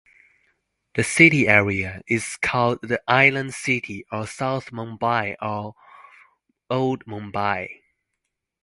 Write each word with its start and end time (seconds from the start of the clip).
The 0.95 1.03
city 1.03 1.47
area 1.47 2.01
is 2.07 2.35
called 2.41 2.79
the 2.81 3.03
"island 3.07 3.53
city" 3.53 4.03
or 4.11 4.25
South 4.25 4.71
Mumbai 4.71 5.35
or 5.39 5.75
Old 6.71 7.05
Mumbai. 7.05 7.69